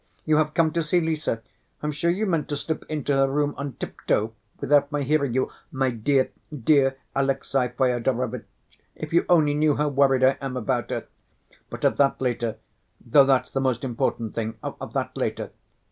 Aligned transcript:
You 0.25 0.37
have 0.37 0.55
come 0.55 0.71
to 0.71 0.81
see 0.81 0.99
Lise. 0.99 1.29
I'm 1.83 1.91
sure 1.91 2.09
you 2.09 2.25
meant 2.25 2.49
to 2.49 2.57
slip 2.57 2.85
into 2.89 3.13
her 3.13 3.27
room 3.27 3.53
on 3.55 3.73
tiptoe, 3.73 4.33
without 4.59 4.91
my 4.91 5.03
hearing 5.03 5.35
you. 5.35 5.51
My 5.71 5.91
dear, 5.91 6.31
dear 6.51 6.97
Alexey 7.15 7.67
Fyodorovitch, 7.77 8.47
if 8.95 9.13
you 9.13 9.27
only 9.29 9.53
knew 9.53 9.75
how 9.75 9.89
worried 9.89 10.23
I 10.23 10.37
am 10.41 10.57
about 10.57 10.89
her! 10.89 11.05
But 11.69 11.85
of 11.85 11.97
that 11.97 12.19
later, 12.19 12.55
though 12.99 13.25
that's 13.25 13.51
the 13.51 13.61
most 13.61 13.83
important 13.83 14.33
thing, 14.33 14.55
of 14.63 14.93
that 14.93 15.15
later. 15.15 15.51